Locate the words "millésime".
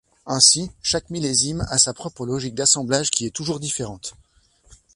1.11-1.63